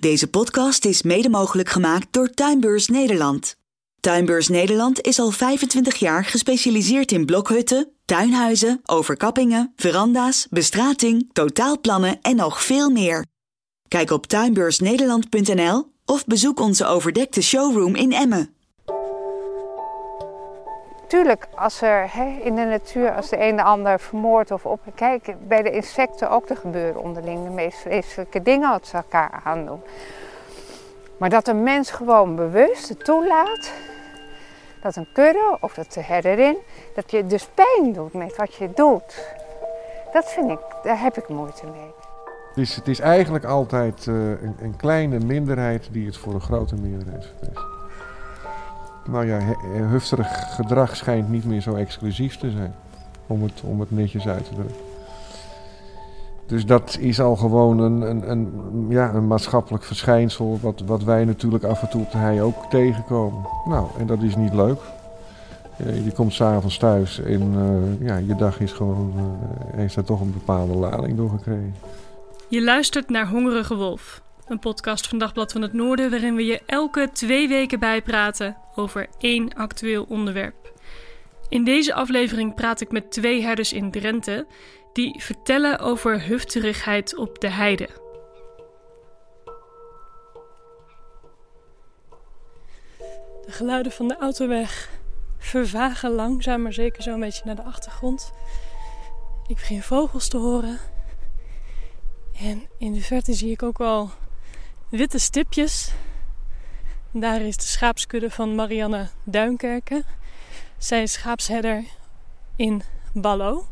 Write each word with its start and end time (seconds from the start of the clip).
Deze 0.00 0.26
podcast 0.26 0.84
is 0.84 1.02
mede 1.02 1.28
mogelijk 1.28 1.68
gemaakt 1.68 2.06
door 2.10 2.30
Tuinbeurs 2.30 2.88
Nederland. 2.88 3.56
Tuinbeurs 4.00 4.48
Nederland 4.48 5.00
is 5.00 5.18
al 5.18 5.30
25 5.30 5.96
jaar 5.96 6.24
gespecialiseerd 6.24 7.12
in 7.12 7.26
blokhutten, 7.26 7.92
tuinhuizen, 8.04 8.80
overkappingen, 8.84 9.72
veranda's, 9.76 10.46
bestrating, 10.50 11.30
totaalplannen 11.32 12.18
en 12.22 12.36
nog 12.36 12.62
veel 12.62 12.90
meer. 12.90 13.26
Kijk 13.88 14.10
op 14.10 14.26
tuinbeursnederland.nl 14.26 15.92
of 16.04 16.26
bezoek 16.26 16.60
onze 16.60 16.86
overdekte 16.86 17.42
showroom 17.42 17.94
in 17.94 18.12
Emmen. 18.12 18.54
Tuurlijk, 21.10 21.46
als 21.54 21.82
er 21.82 22.12
hè, 22.12 22.38
in 22.42 22.54
de 22.54 22.64
natuur, 22.64 23.14
als 23.14 23.28
de 23.28 23.40
een 23.40 23.56
de 23.56 23.62
ander 23.62 24.00
vermoordt 24.00 24.50
of 24.50 24.66
op... 24.66 24.80
Kijk, 24.94 25.34
bij 25.48 25.62
de 25.62 25.70
insecten 25.70 26.30
ook, 26.30 26.48
er 26.48 26.56
gebeuren 26.56 27.02
onderling 27.02 27.44
de 27.44 27.50
meest 27.50 27.78
vreselijke 27.78 28.42
dingen 28.42 28.70
wat 28.70 28.86
ze 28.86 28.96
elkaar 28.96 29.40
aandoen. 29.44 29.80
Maar 31.16 31.30
dat 31.30 31.48
een 31.48 31.62
mens 31.62 31.90
gewoon 31.90 32.36
bewust 32.36 33.04
toelaat, 33.04 33.72
dat 34.82 34.96
een 34.96 35.08
kudde 35.12 35.56
of 35.60 35.74
dat 35.74 35.92
de 35.92 36.02
herderin, 36.02 36.56
dat 36.94 37.10
je 37.10 37.26
dus 37.26 37.48
pijn 37.54 37.92
doet 37.92 38.12
met 38.12 38.36
wat 38.36 38.54
je 38.54 38.70
doet. 38.74 39.34
Dat 40.12 40.32
vind 40.32 40.50
ik, 40.50 40.60
daar 40.82 41.00
heb 41.00 41.16
ik 41.16 41.28
moeite 41.28 41.66
mee. 41.66 41.94
Het 42.48 42.58
is, 42.58 42.74
het 42.74 42.88
is 42.88 43.00
eigenlijk 43.00 43.44
altijd 43.44 44.06
uh, 44.06 44.14
een, 44.14 44.56
een, 44.60 44.76
kleine 44.76 45.18
minderheid 45.18 45.88
die 45.92 46.06
het 46.06 46.16
voor 46.16 46.34
een 46.34 46.40
grote 46.40 46.74
meerderheid 46.74 47.26
verpest. 47.26 47.79
Nou 49.06 49.26
ja, 49.26 49.38
hufterig 49.90 50.54
gedrag 50.54 50.96
schijnt 50.96 51.28
niet 51.28 51.44
meer 51.44 51.60
zo 51.60 51.74
exclusief 51.74 52.36
te 52.36 52.50
zijn, 52.50 52.74
om 53.26 53.42
het, 53.42 53.62
om 53.64 53.80
het 53.80 53.90
netjes 53.90 54.28
uit 54.28 54.44
te 54.44 54.54
drukken. 54.54 54.76
Dus 56.46 56.66
dat 56.66 56.96
is 57.00 57.20
al 57.20 57.36
gewoon 57.36 57.78
een, 57.78 58.00
een, 58.00 58.30
een, 58.30 58.86
ja, 58.88 59.14
een 59.14 59.26
maatschappelijk 59.26 59.84
verschijnsel, 59.84 60.58
wat, 60.62 60.82
wat 60.86 61.04
wij 61.04 61.24
natuurlijk 61.24 61.64
af 61.64 61.82
en 61.82 61.88
toe 61.88 62.02
op 62.02 62.12
hei 62.12 62.42
ook 62.42 62.70
tegenkomen. 62.70 63.46
Nou, 63.64 63.86
en 63.98 64.06
dat 64.06 64.22
is 64.22 64.36
niet 64.36 64.54
leuk. 64.54 64.80
Je 66.04 66.12
komt 66.14 66.32
s'avonds 66.32 66.78
thuis 66.78 67.20
en 67.20 67.54
uh, 67.54 68.06
ja, 68.06 68.16
je 68.16 68.36
dag 68.36 68.60
is 68.60 68.72
gewoon, 68.72 69.12
heeft 69.74 69.94
daar 69.94 70.04
toch 70.04 70.20
een 70.20 70.32
bepaalde 70.32 70.74
lading 70.74 71.16
door 71.16 71.30
gekregen. 71.30 71.74
Je 72.48 72.62
luistert 72.62 73.08
naar 73.08 73.28
Hongerige 73.28 73.76
Wolf, 73.76 74.22
een 74.50 74.58
podcast 74.58 75.08
van 75.08 75.18
Dagblad 75.18 75.52
van 75.52 75.62
het 75.62 75.72
Noorden 75.72 76.10
waarin 76.10 76.34
we 76.34 76.44
je 76.44 76.62
elke 76.66 77.10
twee 77.12 77.48
weken 77.48 77.78
bijpraten 77.78 78.56
over 78.74 79.08
één 79.18 79.54
actueel 79.54 80.04
onderwerp. 80.08 80.72
In 81.48 81.64
deze 81.64 81.94
aflevering 81.94 82.54
praat 82.54 82.80
ik 82.80 82.90
met 82.90 83.10
twee 83.10 83.42
herders 83.42 83.72
in 83.72 83.90
Drenthe 83.90 84.46
die 84.92 85.22
vertellen 85.22 85.78
over 85.78 86.22
hufterigheid 86.22 87.16
op 87.16 87.40
de 87.40 87.48
heide. 87.48 87.88
De 93.46 93.52
geluiden 93.52 93.92
van 93.92 94.08
de 94.08 94.16
autoweg 94.16 94.90
vervagen 95.38 96.10
langzaam 96.10 96.62
maar 96.62 96.72
zeker 96.72 97.02
zo'n 97.02 97.20
beetje 97.20 97.42
naar 97.44 97.56
de 97.56 97.64
achtergrond. 97.64 98.32
Ik 99.46 99.54
begin 99.54 99.82
vogels 99.82 100.28
te 100.28 100.36
horen. 100.36 100.78
En 102.40 102.68
in 102.78 102.92
de 102.92 103.02
verte 103.02 103.32
zie 103.32 103.50
ik 103.50 103.62
ook 103.62 103.80
al 103.80 104.10
witte 104.90 105.18
stipjes. 105.18 105.92
Daar 107.10 107.40
is 107.40 107.56
de 107.56 107.66
schaapskudde 107.66 108.30
van 108.30 108.54
Marianne 108.54 109.08
Duinkerken. 109.24 110.04
Zij 110.78 111.02
is 111.02 111.12
schaapsherder 111.12 111.84
in 112.56 112.82
Ballo. 113.12 113.68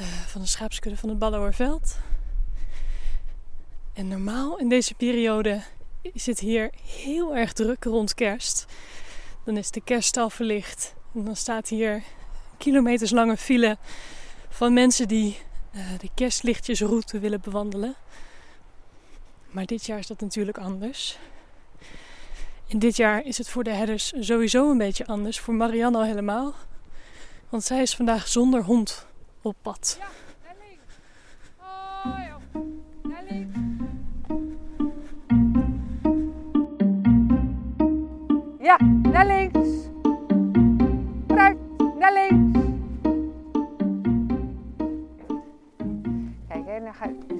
Uh, 0.00 0.06
van 0.06 0.40
de 0.40 0.46
schaapskudde 0.46 0.98
van 0.98 1.08
het 1.08 1.18
Balloerveld. 1.18 1.98
En 3.92 4.08
normaal 4.08 4.58
in 4.58 4.68
deze 4.68 4.94
periode 4.94 5.62
is 6.02 6.26
het 6.26 6.38
hier 6.38 6.70
heel 6.82 7.36
erg 7.36 7.52
druk 7.52 7.84
rond 7.84 8.14
kerst. 8.14 8.66
Dan 9.44 9.56
is 9.56 9.70
de 9.70 9.80
kerststal 9.80 10.30
verlicht. 10.30 10.94
En 11.14 11.24
dan 11.24 11.36
staat 11.36 11.68
hier 11.68 12.02
kilometerslange 12.58 13.36
file 13.36 13.76
van 14.48 14.72
mensen 14.72 15.08
die 15.08 15.38
uh, 15.72 15.98
de 15.98 16.10
kerstlichtjesroute 16.14 17.18
willen 17.18 17.40
bewandelen. 17.40 17.94
Maar 19.56 19.66
dit 19.66 19.86
jaar 19.86 19.98
is 19.98 20.06
dat 20.06 20.20
natuurlijk 20.20 20.58
anders. 20.58 21.18
En 22.68 22.78
dit 22.78 22.96
jaar 22.96 23.24
is 23.24 23.38
het 23.38 23.48
voor 23.48 23.64
de 23.64 23.70
herders 23.70 24.12
sowieso 24.18 24.70
een 24.70 24.78
beetje 24.78 25.06
anders. 25.06 25.40
Voor 25.40 25.54
Marianne 25.54 25.98
al 25.98 26.04
helemaal. 26.04 26.54
Want 27.48 27.64
zij 27.64 27.82
is 27.82 27.94
vandaag 27.94 28.28
zonder 28.28 28.62
hond 28.62 29.06
op 29.42 29.56
pad. 29.62 29.98
Ja, 30.00 30.06
links. 30.58 30.94
Oh, 31.58 32.18
ja. 32.18 32.38
Ja, 38.60 38.76
naar 39.10 39.26
links. 39.26 39.68
Naar 41.98 42.12
links. 42.12 42.45
Dan 46.86 46.94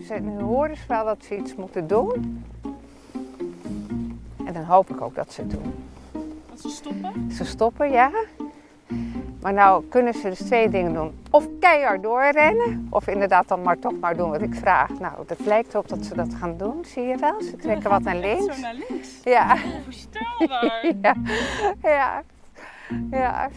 ga, 0.08 0.18
nu 0.18 0.40
horen 0.40 0.76
ze 0.76 0.82
wel 0.88 1.04
dat 1.04 1.24
ze 1.24 1.36
iets 1.36 1.54
moeten 1.54 1.86
doen. 1.86 2.44
En 4.46 4.52
dan 4.52 4.62
hoop 4.62 4.90
ik 4.90 5.00
ook 5.00 5.14
dat 5.14 5.32
ze 5.32 5.40
het 5.40 5.50
doen. 5.50 5.74
Dat 6.50 6.60
ze 6.60 6.68
stoppen? 6.68 7.32
Ze 7.32 7.44
stoppen, 7.44 7.90
ja. 7.90 8.10
Maar 9.40 9.52
nou 9.52 9.84
kunnen 9.88 10.14
ze 10.14 10.28
dus 10.28 10.38
twee 10.38 10.68
dingen 10.68 10.92
doen. 10.92 11.18
Of 11.30 11.48
keihard 11.60 12.02
doorrennen, 12.02 12.86
of 12.90 13.06
inderdaad 13.06 13.48
dan 13.48 13.62
maar 13.62 13.78
toch 13.78 13.98
maar 14.00 14.16
doen 14.16 14.30
wat 14.30 14.42
ik 14.42 14.54
vraag. 14.54 14.98
Nou, 14.98 15.26
dat 15.26 15.40
lijkt 15.40 15.74
erop 15.74 15.88
dat 15.88 16.04
ze 16.04 16.14
dat 16.14 16.34
gaan 16.34 16.56
doen, 16.56 16.84
zie 16.84 17.02
je 17.02 17.16
wel. 17.16 17.42
Ze 17.42 17.56
trekken 17.56 17.90
wat 17.90 18.02
naar 18.02 18.16
links. 18.26 18.54
Zo 18.54 18.60
naar 18.60 18.74
links? 18.88 19.20
Ja. 19.24 19.56
Onvoorstelbaar. 19.74 20.92
ja. 21.02 21.14
Ja. 21.82 22.22
Ja. 23.10 23.48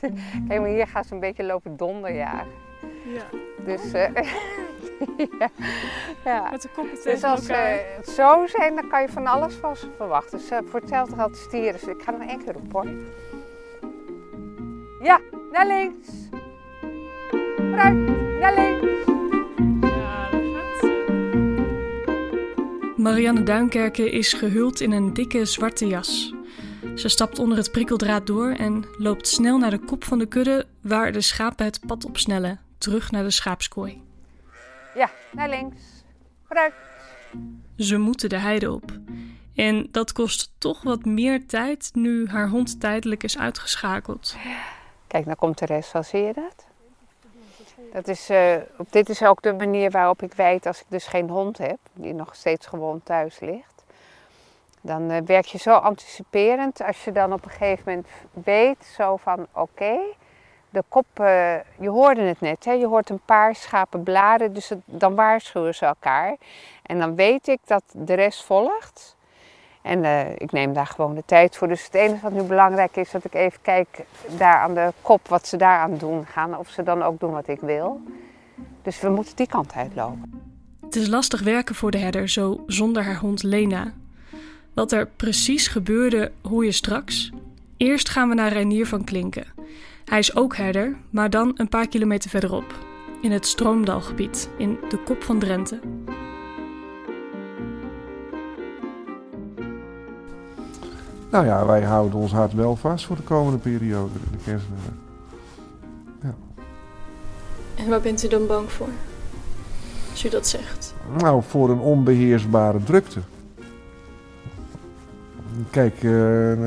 Kijk, 0.48 0.60
maar 0.60 0.68
hier 0.68 0.86
gaan 0.86 1.04
ze 1.04 1.14
een 1.14 1.20
beetje 1.20 1.44
lopen 1.44 1.76
donderjagen. 1.76 2.63
Ja. 3.04 3.26
Dus... 3.64 3.84
Uh, 3.84 4.08
ja. 5.38 5.48
ja. 6.24 6.50
Met 6.50 6.62
de 6.62 6.68
koppen 6.74 6.98
Dus 7.04 7.22
als 7.22 7.46
ze 7.46 7.52
het 7.96 8.08
zo 8.08 8.46
zijn, 8.46 8.74
dan 8.74 8.88
kan 8.88 9.02
je 9.02 9.08
van 9.08 9.26
alles 9.26 9.54
van 9.54 9.76
ze 9.76 9.86
verwachten. 9.96 10.38
Dus 10.38 10.50
uh, 10.50 10.58
voor 10.64 10.80
hetzelfde 10.80 11.16
geld 11.16 11.36
stieren. 11.36 11.72
Dus 11.72 11.82
ik 11.82 12.02
ga 12.02 12.10
nog 12.10 12.28
één 12.28 12.44
keer 12.44 12.52
roepen 12.52 12.72
hoor. 12.72 12.86
Ja, 15.02 15.20
naar 15.52 15.66
links. 15.66 16.08
Vooruit, 17.56 17.94
naar 18.40 18.54
links. 18.54 18.86
Ja, 19.80 20.30
daar 20.30 20.42
gaat 20.42 20.78
ze. 20.80 21.02
Marianne 22.96 23.42
Duinkerke 23.42 24.10
is 24.10 24.32
gehuld 24.32 24.80
in 24.80 24.92
een 24.92 25.12
dikke 25.12 25.44
zwarte 25.44 25.86
jas. 25.86 26.34
Ze 26.94 27.08
stapt 27.08 27.38
onder 27.38 27.58
het 27.58 27.72
prikkeldraad 27.72 28.26
door 28.26 28.50
en 28.50 28.84
loopt 28.98 29.28
snel 29.28 29.58
naar 29.58 29.70
de 29.70 29.78
kop 29.78 30.04
van 30.04 30.18
de 30.18 30.26
kudde 30.26 30.66
waar 30.80 31.12
de 31.12 31.20
schapen 31.20 31.64
het 31.64 31.80
pad 31.86 32.04
opsnellen, 32.04 32.60
terug 32.78 33.10
naar 33.10 33.22
de 33.22 33.30
schaapskooi. 33.30 34.02
Ja, 34.94 35.10
naar 35.32 35.48
links. 35.48 35.82
Vooruit. 36.46 36.74
Ze 37.76 37.98
moeten 37.98 38.28
de 38.28 38.38
heide 38.38 38.72
op. 38.72 38.92
En 39.54 39.88
dat 39.90 40.12
kost 40.12 40.52
toch 40.58 40.82
wat 40.82 41.04
meer 41.04 41.46
tijd 41.46 41.90
nu 41.92 42.28
haar 42.28 42.48
hond 42.48 42.80
tijdelijk 42.80 43.22
is 43.22 43.38
uitgeschakeld. 43.38 44.36
Kijk, 45.06 45.24
nou 45.24 45.36
komt 45.36 45.58
de 45.58 45.66
rest 45.66 45.92
wel, 45.92 46.02
zie 46.02 46.20
je 46.20 46.32
dat? 46.32 46.66
dat 47.92 48.08
is, 48.08 48.28
eh, 48.28 48.56
op, 48.76 48.92
dit 48.92 49.08
is 49.08 49.22
ook 49.22 49.42
de 49.42 49.52
manier 49.52 49.90
waarop 49.90 50.22
ik 50.22 50.32
weet 50.32 50.66
als 50.66 50.80
ik 50.80 50.86
dus 50.88 51.06
geen 51.06 51.28
hond 51.28 51.58
heb, 51.58 51.78
die 51.92 52.14
nog 52.14 52.34
steeds 52.34 52.66
gewoon 52.66 53.00
thuis 53.02 53.40
ligt. 53.40 53.84
Dan 54.80 55.10
eh, 55.10 55.22
werk 55.24 55.44
je 55.44 55.58
zo 55.58 55.74
anticiperend 55.74 56.82
als 56.82 57.04
je 57.04 57.12
dan 57.12 57.32
op 57.32 57.44
een 57.44 57.50
gegeven 57.50 57.84
moment 57.86 58.06
weet 58.44 58.84
zo 58.96 59.16
van 59.16 59.46
oké, 59.52 59.98
de 60.74 60.82
kop, 60.88 61.06
eh, 61.12 61.54
je 61.78 61.88
hoorde 61.88 62.20
het 62.20 62.40
net, 62.40 62.64
hè? 62.64 62.72
je 62.72 62.86
hoort 62.86 63.10
een 63.10 63.20
paar 63.24 63.54
schapen 63.54 64.02
bladen, 64.02 64.52
dus 64.52 64.72
dan 64.84 65.14
waarschuwen 65.14 65.74
ze 65.74 65.86
elkaar. 65.86 66.36
En 66.82 66.98
dan 66.98 67.14
weet 67.14 67.48
ik 67.48 67.58
dat 67.64 67.82
de 67.92 68.14
rest 68.14 68.44
volgt. 68.44 69.16
En 69.82 70.04
eh, 70.04 70.30
ik 70.30 70.52
neem 70.52 70.72
daar 70.72 70.86
gewoon 70.86 71.14
de 71.14 71.22
tijd 71.26 71.56
voor. 71.56 71.68
Dus 71.68 71.84
het 71.84 71.94
enige 71.94 72.22
wat 72.22 72.32
nu 72.32 72.42
belangrijk 72.42 72.96
is, 72.96 73.10
dat 73.10 73.24
ik 73.24 73.34
even 73.34 73.60
kijk 73.62 74.04
daar 74.36 74.56
aan 74.56 74.74
de 74.74 74.92
kop 75.02 75.28
wat 75.28 75.46
ze 75.46 75.56
daar 75.56 75.78
aan 75.78 75.96
doen 75.96 76.26
gaan. 76.26 76.58
Of 76.58 76.68
ze 76.68 76.82
dan 76.82 77.02
ook 77.02 77.20
doen 77.20 77.32
wat 77.32 77.48
ik 77.48 77.60
wil. 77.60 78.00
Dus 78.82 79.00
we 79.00 79.08
moeten 79.08 79.36
die 79.36 79.46
kant 79.46 79.72
uitlopen. 79.72 80.42
Het 80.80 80.96
is 80.96 81.08
lastig 81.08 81.42
werken 81.42 81.74
voor 81.74 81.90
de 81.90 81.98
herder, 81.98 82.28
zo 82.28 82.64
zonder 82.66 83.04
haar 83.04 83.18
hond 83.18 83.42
Lena. 83.42 83.92
Wat 84.74 84.92
er 84.92 85.06
precies 85.06 85.68
gebeurde, 85.68 86.32
hoor 86.42 86.64
je 86.64 86.72
straks. 86.72 87.30
Eerst 87.76 88.08
gaan 88.08 88.28
we 88.28 88.34
naar 88.34 88.52
Reinier 88.52 88.86
van 88.86 89.04
Klinken. 89.04 89.46
Hij 90.04 90.18
is 90.18 90.36
ook 90.36 90.56
herder, 90.56 90.96
maar 91.10 91.30
dan 91.30 91.52
een 91.54 91.68
paar 91.68 91.88
kilometer 91.88 92.30
verderop, 92.30 92.74
in 93.22 93.32
het 93.32 93.46
Stroomdalgebied, 93.46 94.48
in 94.58 94.78
de 94.88 94.98
kop 94.98 95.22
van 95.22 95.38
Drenthe. 95.38 95.80
Nou 101.30 101.46
ja, 101.46 101.66
wij 101.66 101.82
houden 101.82 102.18
ons 102.18 102.32
hart 102.32 102.52
wel 102.52 102.76
vast 102.76 103.06
voor 103.06 103.16
de 103.16 103.22
komende 103.22 103.58
periode, 103.58 104.12
de 104.12 104.38
kerstdagen. 104.44 105.02
En 107.74 107.88
waar 107.88 108.00
bent 108.00 108.24
u 108.24 108.28
dan 108.28 108.46
bang 108.46 108.72
voor? 108.72 108.88
Als 110.10 110.24
u 110.24 110.28
dat 110.28 110.46
zegt. 110.46 110.94
Nou, 111.18 111.42
voor 111.42 111.70
een 111.70 111.78
onbeheersbare 111.78 112.82
drukte. 112.82 113.20
Kijk, 115.74 116.02
eh, 116.02 116.66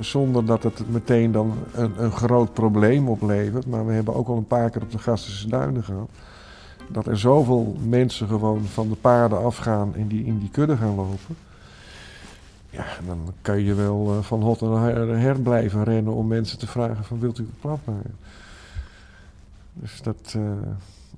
zonder 0.00 0.44
dat 0.44 0.62
het 0.62 0.90
meteen 0.90 1.32
dan 1.32 1.54
een, 1.72 2.02
een, 2.02 2.10
groot 2.10 2.52
probleem 2.52 3.08
oplevert, 3.08 3.66
maar 3.66 3.86
we 3.86 3.92
hebben 3.92 4.14
ook 4.14 4.28
al 4.28 4.36
een 4.36 4.46
paar 4.46 4.70
keer 4.70 4.82
op 4.82 4.90
de 4.90 4.98
Gastische 4.98 5.48
Duinen 5.48 5.84
gehad, 5.84 6.08
dat 6.88 7.06
er 7.06 7.18
zoveel 7.18 7.76
mensen 7.88 8.28
gewoon 8.28 8.64
van 8.64 8.88
de 8.88 8.94
paarden 8.94 9.44
afgaan 9.44 9.94
en 9.94 10.06
die 10.06 10.24
in 10.24 10.38
die 10.38 10.50
kudde 10.50 10.76
gaan 10.76 10.94
lopen. 10.94 11.36
Ja, 12.70 12.84
dan 13.06 13.18
kan 13.42 13.62
je 13.62 13.74
wel 13.74 14.14
eh, 14.16 14.22
van 14.22 14.42
hot 14.42 14.62
en 14.62 15.18
her 15.18 15.40
blijven 15.40 15.84
rennen 15.84 16.12
om 16.12 16.26
mensen 16.26 16.58
te 16.58 16.66
vragen 16.66 17.04
van 17.04 17.18
wilt 17.18 17.38
u 17.38 17.42
het 17.42 17.60
plat 17.60 17.80
maken. 17.84 18.16
Dus 19.72 20.02
dat, 20.02 20.34
uh, 20.36 20.52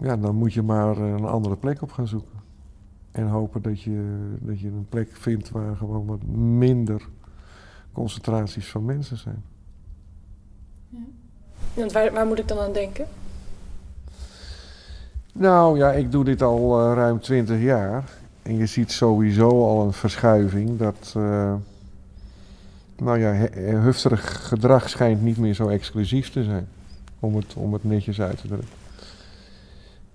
ja, 0.00 0.16
dan 0.16 0.34
moet 0.34 0.52
je 0.52 0.62
maar 0.62 0.96
een 0.96 1.24
andere 1.24 1.56
plek 1.56 1.82
op 1.82 1.92
gaan 1.92 2.08
zoeken. 2.08 2.38
En 3.10 3.26
hopen 3.26 3.62
dat 3.62 3.82
je, 3.82 4.28
dat 4.40 4.60
je 4.60 4.66
een 4.66 4.86
plek 4.88 5.08
vindt 5.12 5.50
waar 5.50 5.76
gewoon 5.76 6.06
wat 6.06 6.22
minder 6.36 7.08
concentraties 7.92 8.68
van 8.68 8.84
mensen 8.84 9.16
zijn. 9.16 9.42
Ja. 11.74 11.86
Waar, 11.92 12.12
waar 12.12 12.26
moet 12.26 12.38
ik 12.38 12.48
dan 12.48 12.58
aan 12.58 12.72
denken? 12.72 13.06
Nou 15.32 15.78
ja, 15.78 15.92
ik 15.92 16.12
doe 16.12 16.24
dit 16.24 16.42
al 16.42 16.90
uh, 16.90 16.94
ruim 16.94 17.20
20 17.20 17.60
jaar. 17.60 18.04
En 18.42 18.56
je 18.56 18.66
ziet 18.66 18.92
sowieso 18.92 19.48
al 19.48 19.84
een 19.84 19.92
verschuiving 19.92 20.78
dat. 20.78 21.14
Uh, 21.16 21.54
nou 22.96 23.18
ja, 23.18 23.32
hufterig 23.60 24.48
gedrag 24.48 24.88
schijnt 24.88 25.22
niet 25.22 25.38
meer 25.38 25.54
zo 25.54 25.68
exclusief 25.68 26.30
te 26.30 26.44
zijn. 26.44 26.68
Om 27.20 27.36
het, 27.36 27.54
om 27.54 27.72
het 27.72 27.84
netjes 27.84 28.20
uit 28.20 28.40
te 28.40 28.46
drukken. 28.46 28.77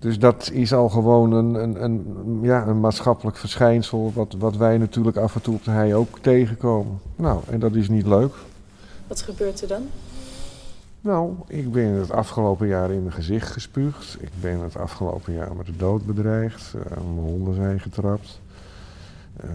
Dus 0.04 0.20
dat 0.20 0.50
is 0.54 0.74
al 0.74 0.90
gewoon 0.90 1.32
een, 1.32 1.54
een, 1.54 1.84
een, 1.84 2.40
ja, 2.42 2.68
een 2.68 2.80
maatschappelijk 2.80 3.38
verschijnsel, 3.38 4.12
wat, 4.16 4.36
wat 4.38 4.58
wij 4.58 4.78
natuurlijk 4.78 5.18
af 5.18 5.36
en 5.36 5.42
toe 5.42 5.56
op 5.56 5.64
de 5.64 5.72
hei 5.72 5.96
ook 5.96 6.20
tegenkomen. 6.20 7.00
Nou, 7.16 7.40
en 7.50 7.60
dat 7.60 7.76
is 7.76 7.90
niet 7.90 8.06
leuk. 8.06 8.34
Wat 9.08 9.22
gebeurt 9.22 9.62
er 9.62 9.68
dan? 9.68 9.88
Nou, 11.02 11.34
ik 11.48 11.72
ben 11.72 11.86
het 11.86 12.12
afgelopen 12.12 12.68
jaar 12.68 12.92
in 12.92 13.02
mijn 13.02 13.14
gezicht 13.14 13.52
gespuugd. 13.52 14.18
Ik 14.20 14.30
ben 14.42 14.60
het 14.60 14.78
afgelopen 14.78 15.34
jaar 15.34 15.56
met 15.56 15.66
de 15.66 15.76
dood 15.78 16.06
bedreigd. 16.06 16.74
Uh, 16.76 16.82
mijn 16.92 17.26
honden 17.26 17.56
zijn 17.56 17.80
getrapt. 17.80 18.40
Uh, 19.44 19.50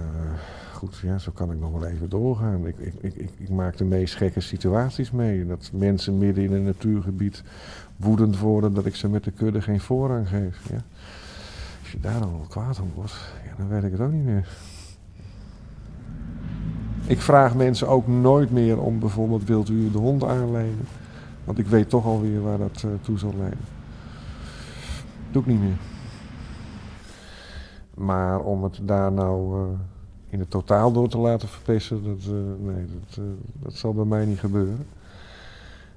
goed, 0.78 0.96
ja, 0.96 1.18
zo 1.18 1.30
kan 1.34 1.52
ik 1.52 1.58
nog 1.60 1.72
wel 1.72 1.84
even 1.84 2.08
doorgaan. 2.08 2.66
Ik, 2.66 2.78
ik, 2.78 2.94
ik, 3.00 3.30
ik, 3.36 3.48
maak 3.48 3.76
de 3.76 3.84
meest 3.84 4.14
gekke 4.14 4.40
situaties 4.40 5.10
mee. 5.10 5.46
Dat 5.46 5.70
mensen 5.72 6.18
midden 6.18 6.44
in 6.44 6.52
een 6.52 6.64
natuurgebied 6.64 7.42
woedend 7.96 8.38
worden 8.38 8.74
dat 8.74 8.86
ik 8.86 8.94
ze 8.94 9.08
met 9.08 9.24
de 9.24 9.30
kudde 9.30 9.62
geen 9.62 9.80
voorrang 9.80 10.28
geef. 10.28 10.68
Ja. 10.70 10.82
Als 11.80 11.90
je 11.90 12.00
daar 12.00 12.20
dan 12.20 12.30
wel 12.30 12.46
kwaad 12.48 12.80
om 12.80 12.90
wordt, 12.94 13.32
ja, 13.44 13.54
dan 13.56 13.68
weet 13.68 13.84
ik 13.84 13.92
het 13.92 14.00
ook 14.00 14.12
niet 14.12 14.24
meer. 14.24 14.48
Ik 17.06 17.20
vraag 17.20 17.54
mensen 17.54 17.88
ook 17.88 18.06
nooit 18.06 18.50
meer 18.50 18.80
om 18.80 18.98
bijvoorbeeld 18.98 19.44
wilt 19.44 19.68
u 19.68 19.90
de 19.90 19.98
hond 19.98 20.24
aanlenen. 20.24 20.86
Want 21.44 21.58
ik 21.58 21.66
weet 21.66 21.88
toch 21.88 22.04
alweer 22.04 22.42
waar 22.42 22.58
dat 22.58 22.82
uh, 22.86 22.90
toe 23.00 23.18
zal 23.18 23.34
leiden. 23.38 23.64
Doe 25.30 25.42
ik 25.42 25.48
niet 25.48 25.60
meer. 25.60 25.78
Maar 27.94 28.40
om 28.40 28.62
het 28.62 28.80
daar 28.82 29.12
nou 29.12 29.60
uh, 29.60 29.78
in 30.30 30.38
het 30.38 30.50
totaal 30.50 30.92
door 30.92 31.08
te 31.08 31.18
laten 31.18 31.48
verpesten, 31.48 32.04
dat, 32.04 32.32
uh, 32.32 32.74
nee, 32.74 32.84
dat, 32.86 33.24
dat 33.62 33.74
zal 33.74 33.94
bij 33.94 34.04
mij 34.04 34.24
niet 34.24 34.38
gebeuren. 34.38 34.86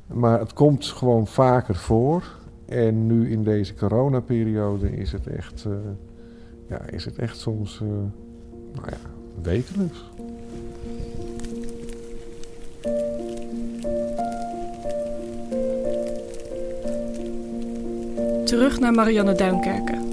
Maar 0.08 0.40
het 0.40 0.54
komt 0.54 0.86
gewoon 0.86 1.28
vaker 1.28 1.76
voor. 1.76 2.40
En 2.66 3.06
nu 3.06 3.32
in 3.32 3.44
deze 3.44 3.74
coronaperiode 3.76 4.92
is 4.92 5.12
het 5.12 5.28
echt, 5.28 5.66
uh, 5.68 5.74
ja, 6.70 6.82
is 6.82 7.06
het 7.06 7.18
echt 7.18 7.38
soms 7.38 7.80
uh, 7.84 7.90
nou 8.74 8.88
ja, 8.90 8.98
wekelijks. 9.42 10.10
Terug 18.46 18.80
naar 18.80 18.94
Marianne 18.94 19.34
Duinkerken. 19.34 20.10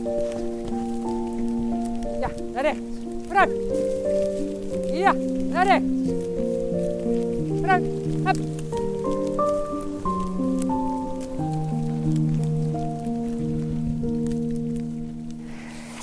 Ja, 2.21 2.31
naar 2.53 2.63
rechts. 2.63 2.81
Vooruit. 3.27 3.68
Ja, 5.09 5.15
naar 5.53 5.67
rechts. 5.67 6.11
Vooruit. 7.59 7.85
Hup. 8.25 8.37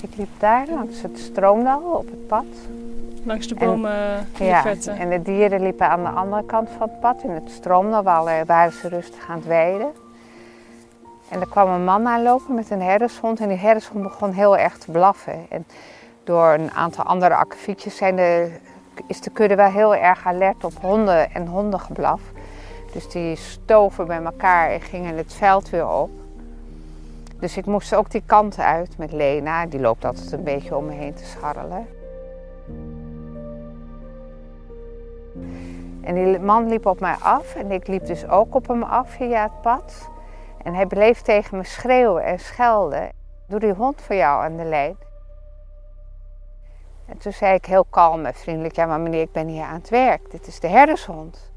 Ik 0.01 0.15
liep 0.15 0.29
daar 0.37 0.67
langs 0.69 1.01
het 1.01 1.19
stroomdal 1.19 1.81
op 1.81 2.05
het 2.05 2.27
pad. 2.27 2.45
Langs 3.23 3.47
de 3.47 3.55
bomen 3.55 3.91
en, 3.91 4.27
in 4.39 4.45
ja, 4.45 4.63
de 4.63 4.91
en 4.91 5.09
de 5.09 5.21
dieren 5.21 5.61
liepen 5.61 5.89
aan 5.89 6.03
de 6.03 6.09
andere 6.09 6.45
kant 6.45 6.69
van 6.69 6.89
het 6.89 6.99
pad. 6.99 7.23
In 7.23 7.29
het 7.29 7.49
stroomdal 7.51 8.03
waren 8.45 8.71
ze 8.71 8.87
rustig 8.87 9.29
aan 9.29 9.37
het 9.37 9.47
weiden. 9.47 9.91
En 11.29 11.41
er 11.41 11.47
kwam 11.49 11.69
een 11.69 11.83
man 11.83 12.07
aanlopen 12.07 12.55
met 12.55 12.69
een 12.69 12.81
herdershond. 12.81 13.39
En 13.39 13.47
die 13.47 13.57
herdershond 13.57 14.03
begon 14.03 14.31
heel 14.31 14.57
erg 14.57 14.77
te 14.77 14.91
blaffen. 14.91 15.45
En 15.49 15.65
door 16.23 16.53
een 16.53 16.71
aantal 16.71 17.03
andere 17.03 17.35
akkefietjes 17.35 17.95
zijn 17.95 18.15
de, 18.15 18.51
is 19.07 19.21
de 19.21 19.30
kudde 19.30 19.56
wel 19.56 19.69
heel 19.69 19.95
erg 19.95 20.27
alert 20.27 20.63
op 20.63 20.74
honden 20.81 21.31
en 21.33 21.47
hondengeblaf. 21.47 22.21
Dus 22.94 23.09
die 23.09 23.36
stoven 23.36 24.07
bij 24.07 24.24
elkaar 24.24 24.69
en 24.69 24.81
gingen 24.81 25.18
het 25.18 25.33
veld 25.33 25.69
weer 25.69 25.89
op. 25.89 26.09
Dus 27.39 27.57
ik 27.57 27.65
moest 27.65 27.95
ook 27.95 28.12
die 28.12 28.24
kant 28.25 28.59
uit 28.59 28.97
met 28.97 29.12
Lena. 29.12 29.65
Die 29.65 29.80
loopt 29.80 30.06
altijd 30.06 30.31
een 30.31 30.44
beetje 30.44 30.75
om 30.75 30.86
me 30.86 30.94
heen 30.94 31.13
te 31.13 31.25
scharrelen. 31.25 31.88
En 36.01 36.15
die 36.15 36.39
man 36.39 36.68
liep 36.68 36.86
op 36.86 37.00
mij 37.00 37.15
af 37.19 37.56
en 37.56 37.72
ik 37.72 37.88
liep 37.88 38.05
dus 38.05 38.27
ook 38.27 38.55
op 38.55 38.67
hem 38.67 38.84
af 38.84 39.10
via 39.10 39.43
het 39.43 39.62
pad. 39.62 40.10
En 40.63 40.74
hij 40.74 40.86
bleef 40.86 41.22
tegen 41.22 41.58
me 41.58 41.63
schreeuwen 41.63 42.24
en 42.24 42.39
schelden. 42.39 43.10
Doe 43.48 43.60
die 43.60 43.74
hond 43.74 44.01
voor 44.01 44.15
jou 44.15 44.43
aan 44.43 44.58
de 44.58 44.63
lijn. 44.63 44.96
En 47.05 47.17
toen 47.17 47.33
zei 47.33 47.53
ik 47.53 47.65
heel 47.65 47.85
kalm 47.89 48.25
en 48.25 48.33
vriendelijk: 48.33 48.75
Ja, 48.75 48.85
maar 48.85 49.00
meneer, 49.00 49.21
ik 49.21 49.31
ben 49.31 49.47
hier 49.47 49.63
aan 49.63 49.79
het 49.79 49.89
werk. 49.89 50.31
Dit 50.31 50.47
is 50.47 50.59
de 50.59 50.67
herdershond. 50.67 51.53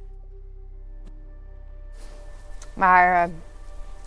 Maar 2.75 3.29
uh, 3.29 3.35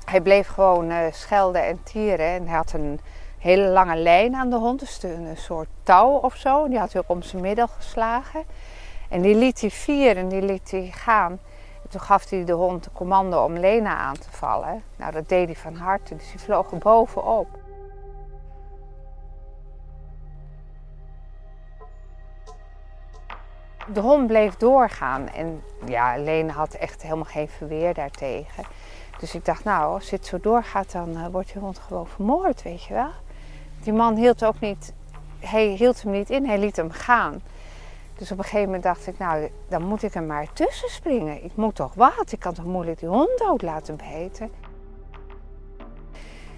hij 0.06 0.22
bleef 0.22 0.48
gewoon 0.48 0.92
uh, 0.92 0.98
schelden 1.12 1.66
en 1.66 1.84
tieren. 1.84 2.26
En 2.26 2.48
hij 2.48 2.56
had 2.58 2.74
een 2.74 3.00
hele 3.38 3.68
lange 3.68 3.96
lijn 3.96 4.36
aan 4.36 4.50
de 4.50 4.56
hond, 4.56 4.80
dus 4.80 5.04
een 5.04 5.38
soort 5.38 5.68
touw 5.84 6.10
of 6.10 6.36
zo. 6.36 6.68
Die 6.68 6.80
had 6.80 6.94
hij 6.94 7.02
ook 7.02 7.10
om 7.10 7.22
zijn 7.22 7.42
middel 7.42 7.68
geslagen. 7.68 8.44
En 9.10 9.22
die 9.22 9.36
liet 9.36 9.62
hij 9.62 9.70
vieren 9.70 10.24
en 10.24 10.30
die 10.30 10.42
liet 10.42 10.72
hij 10.72 10.90
gaan. 10.92 11.32
En 11.84 11.90
toen 11.90 12.02
gaf 12.02 12.30
hij 12.30 12.44
de 12.44 12.54
hond 12.54 12.84
de 12.84 12.90
commando 12.94 13.44
om 13.44 13.58
Lena 13.58 13.96
aan 13.96 14.18
te 14.18 14.32
vallen. 14.32 14.84
Nou, 14.96 15.12
dat 15.12 15.30
deed 15.30 15.46
hij 15.46 15.56
van 15.56 15.76
harte, 15.76 16.16
dus 16.16 16.28
hij 16.28 16.40
vloog 16.40 16.72
er 16.72 16.78
bovenop. 16.78 17.48
De 23.94 24.00
hond 24.00 24.28
bleef 24.28 24.56
doorgaan 24.56 25.30
en 25.30 25.64
ja, 25.86 26.18
Lena 26.18 26.54
had 26.54 26.74
echt 26.74 27.02
helemaal 27.02 27.26
geen 27.26 27.48
verweer 27.50 27.94
daartegen. 27.94 28.64
Dus 29.20 29.36
ik 29.36 29.46
dacht, 29.46 29.64
nou, 29.64 29.94
als 29.94 30.10
dit 30.10 30.26
zo 30.26 30.40
doorgaat, 30.40 30.92
dan 30.92 31.10
uh, 31.10 31.26
wordt 31.32 31.54
die 31.54 31.62
hond 31.62 31.80
gewoon 31.80 32.08
vermoord, 32.08 32.62
weet 32.64 32.84
je 32.84 32.94
wel. 32.94 33.12
Die 33.84 33.94
man 33.94 34.16
hield 34.16 34.46
ook 34.46 34.60
niet, 34.60 34.94
hij 35.40 35.66
hield 35.66 36.02
hem 36.02 36.12
niet 36.12 36.30
in, 36.30 36.46
hij 36.46 36.60
liet 36.60 36.76
hem 36.76 36.92
gaan. 36.92 37.42
Dus 38.16 38.32
op 38.32 38.38
een 38.38 38.44
gegeven 38.44 38.66
moment 38.66 38.84
dacht 38.84 39.08
ik, 39.08 39.18
nou, 39.18 39.50
dan 39.68 39.84
moet 39.84 40.04
ik 40.04 40.16
er 40.16 40.24
maar 40.24 40.54
tussen 40.54 40.90
springen. 40.90 41.44
Ik 41.44 41.56
moet 41.56 41.76
toch 41.76 41.94
wat? 41.94 42.32
Ik 42.32 42.40
kan 42.40 42.54
toch 42.54 42.66
moeilijk 42.66 43.00
die 43.00 43.10
hond 43.10 43.38
dood 43.38 43.62
laten 43.62 43.96
beten? 43.96 44.52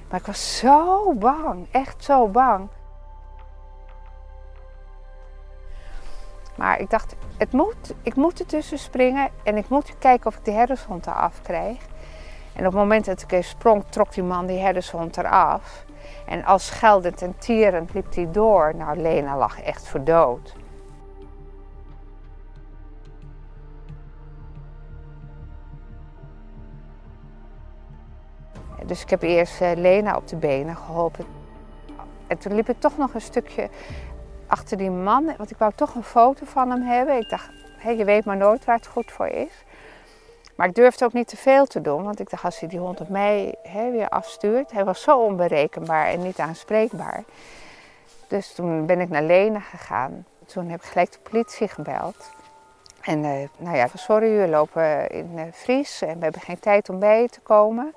Maar 0.09 0.19
ik 0.19 0.25
was 0.25 0.57
zo 0.57 1.13
bang, 1.13 1.67
echt 1.71 2.03
zo 2.03 2.27
bang. 2.27 2.67
Maar 6.55 6.79
ik 6.79 6.89
dacht, 6.89 7.15
het 7.37 7.51
moet, 7.51 7.93
ik 8.01 8.15
moet 8.15 8.39
ertussen 8.39 8.79
springen 8.79 9.29
en 9.43 9.57
ik 9.57 9.69
moet 9.69 9.97
kijken 9.97 10.27
of 10.27 10.35
ik 10.35 10.45
de 10.45 10.51
herdershond 10.51 11.07
eraf 11.07 11.41
krijg. 11.41 11.77
En 12.53 12.59
op 12.59 12.71
het 12.71 12.81
moment 12.81 13.05
dat 13.05 13.21
ik 13.21 13.31
even 13.31 13.49
sprong, 13.49 13.83
trok 13.89 14.13
die 14.13 14.23
man 14.23 14.45
die 14.45 14.59
herdershond 14.59 15.17
eraf. 15.17 15.85
En 16.25 16.45
als 16.45 16.65
scheldend 16.65 17.21
en 17.21 17.37
tierend 17.37 17.93
liep 17.93 18.15
hij 18.15 18.31
door. 18.31 18.73
Nou, 18.75 18.97
Lena 18.97 19.37
lag 19.37 19.61
echt 19.61 19.87
voor 19.87 20.03
dood. 20.03 20.55
Dus 28.85 29.01
ik 29.01 29.09
heb 29.09 29.21
eerst 29.21 29.61
eh, 29.61 29.71
Lena 29.75 30.15
op 30.15 30.27
de 30.27 30.35
benen 30.35 30.75
geholpen. 30.75 31.25
En 32.27 32.37
toen 32.37 32.55
liep 32.55 32.69
ik 32.69 32.79
toch 32.79 32.97
nog 32.97 33.13
een 33.13 33.21
stukje 33.21 33.69
achter 34.47 34.77
die 34.77 34.89
man, 34.91 35.33
want 35.37 35.51
ik 35.51 35.57
wou 35.57 35.71
toch 35.75 35.95
een 35.95 36.03
foto 36.03 36.45
van 36.45 36.69
hem 36.69 36.81
hebben. 36.81 37.17
Ik 37.17 37.29
dacht, 37.29 37.49
hé, 37.77 37.89
je 37.89 38.05
weet 38.05 38.25
maar 38.25 38.37
nooit 38.37 38.65
waar 38.65 38.75
het 38.75 38.87
goed 38.87 39.11
voor 39.11 39.27
is. 39.27 39.63
Maar 40.55 40.67
ik 40.67 40.75
durfde 40.75 41.05
ook 41.05 41.13
niet 41.13 41.27
te 41.27 41.37
veel 41.37 41.65
te 41.65 41.81
doen, 41.81 42.03
want 42.03 42.19
ik 42.19 42.29
dacht 42.29 42.43
als 42.43 42.59
hij 42.59 42.69
die 42.69 42.79
hond 42.79 43.01
op 43.01 43.09
mij 43.09 43.55
weer 43.91 44.09
afstuurt. 44.09 44.71
Hij 44.71 44.85
was 44.85 45.01
zo 45.01 45.19
onberekenbaar 45.19 46.07
en 46.07 46.21
niet 46.21 46.39
aanspreekbaar. 46.39 47.23
Dus 48.27 48.53
toen 48.53 48.85
ben 48.85 48.99
ik 48.99 49.09
naar 49.09 49.23
Lena 49.23 49.59
gegaan. 49.59 50.25
Toen 50.45 50.69
heb 50.69 50.81
ik 50.81 50.87
gelijk 50.87 51.11
de 51.11 51.19
politie 51.29 51.67
gebeld. 51.67 52.31
En 53.01 53.23
uh, 53.23 53.47
nou 53.57 53.75
ja, 53.75 53.87
sorry, 53.93 54.37
we 54.37 54.47
lopen 54.47 55.09
in 55.09 55.31
uh, 55.35 55.41
Vries 55.51 56.01
en 56.01 56.17
we 56.17 56.23
hebben 56.23 56.41
geen 56.41 56.59
tijd 56.59 56.89
om 56.89 56.99
bij 56.99 57.21
je 57.21 57.29
te 57.29 57.39
komen. 57.39 57.93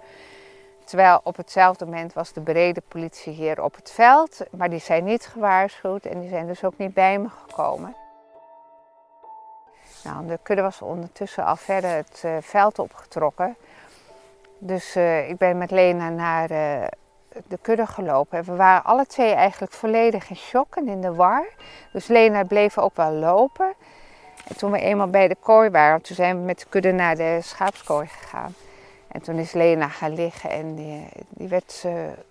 Terwijl 0.86 1.20
op 1.22 1.36
hetzelfde 1.36 1.84
moment 1.84 2.12
was 2.12 2.32
de 2.32 2.40
brede 2.40 2.82
politie 2.88 3.32
hier 3.32 3.62
op 3.62 3.74
het 3.74 3.90
veld, 3.90 4.40
maar 4.50 4.70
die 4.70 4.80
zijn 4.80 5.04
niet 5.04 5.26
gewaarschuwd 5.26 6.04
en 6.04 6.20
die 6.20 6.28
zijn 6.28 6.46
dus 6.46 6.64
ook 6.64 6.76
niet 6.76 6.94
bij 6.94 7.18
me 7.18 7.28
gekomen. 7.28 7.96
Nou, 10.04 10.26
de 10.26 10.38
kudde 10.42 10.62
was 10.62 10.82
ondertussen 10.82 11.44
al 11.44 11.56
verder 11.56 11.90
het 11.90 12.22
uh, 12.24 12.36
veld 12.40 12.78
opgetrokken. 12.78 13.56
Dus 14.58 14.96
uh, 14.96 15.28
ik 15.28 15.38
ben 15.38 15.58
met 15.58 15.70
Lena 15.70 16.08
naar 16.08 16.50
uh, 16.50 16.86
de 17.46 17.58
kudde 17.62 17.86
gelopen. 17.86 18.38
En 18.38 18.44
we 18.44 18.56
waren 18.56 18.84
alle 18.84 19.06
twee 19.06 19.32
eigenlijk 19.32 19.72
volledig 19.72 20.30
in 20.30 20.36
shock 20.36 20.76
en 20.76 20.88
in 20.88 21.00
de 21.00 21.14
war. 21.14 21.46
Dus 21.92 22.06
Lena 22.06 22.44
bleef 22.44 22.78
ook 22.78 22.96
wel 22.96 23.12
lopen. 23.12 23.74
En 24.48 24.56
toen 24.56 24.70
we 24.70 24.78
eenmaal 24.78 25.10
bij 25.10 25.28
de 25.28 25.36
kooi 25.40 25.70
waren, 25.70 26.02
toen 26.02 26.16
zijn 26.16 26.38
we 26.38 26.44
met 26.44 26.58
de 26.58 26.66
kudde 26.68 26.92
naar 26.92 27.16
de 27.16 27.38
schaapskooi 27.42 28.06
gegaan. 28.06 28.54
En 29.08 29.22
toen 29.22 29.38
is 29.38 29.52
Lena 29.52 29.88
gaan 29.88 30.14
liggen 30.14 30.50
en 30.50 30.74
die, 30.74 31.08
die 31.28 31.48
werd 31.48 31.84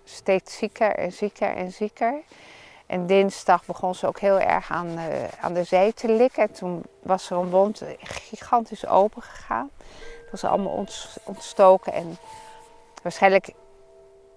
steeds 0.04 0.56
zieker 0.56 0.94
en 0.94 1.12
zieker 1.12 1.56
en 1.56 1.72
zieker. 1.72 2.22
En 2.86 3.06
dinsdag 3.06 3.64
begon 3.64 3.94
ze 3.94 4.06
ook 4.06 4.18
heel 4.18 4.40
erg 4.40 4.70
aan, 4.70 4.86
uh, 4.86 5.04
aan 5.40 5.54
de 5.54 5.64
zij 5.64 5.92
te 5.92 6.12
likken. 6.12 6.42
En 6.42 6.52
toen 6.52 6.82
was 7.02 7.30
er 7.30 7.36
een 7.36 7.50
wond 7.50 7.82
gigantisch 8.00 8.86
open 8.86 9.22
gegaan. 9.22 9.70
Het 10.20 10.30
was 10.30 10.44
allemaal 10.44 10.86
ontstoken. 11.24 11.92
En 11.92 12.16
waarschijnlijk 13.02 13.52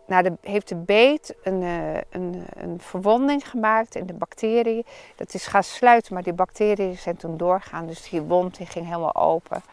nou, 0.07 0.23
de, 0.23 0.33
heeft 0.41 0.67
de 0.67 0.75
beet 0.75 1.35
een, 1.43 1.61
uh, 1.61 1.95
een, 2.09 2.45
een 2.55 2.79
verwonding 2.81 3.49
gemaakt 3.49 3.95
in 3.95 4.05
de 4.05 4.13
bacterie. 4.13 4.85
Dat 5.15 5.33
is 5.33 5.47
gaan 5.47 5.63
sluiten, 5.63 6.13
maar 6.13 6.23
die 6.23 6.33
bacteriën 6.33 6.97
zijn 6.97 7.17
toen 7.17 7.37
doorgaan. 7.37 7.87
Dus 7.87 8.09
die 8.09 8.21
wond 8.21 8.57
die 8.57 8.65
ging 8.65 8.85
helemaal 8.85 9.15
open. 9.15 9.63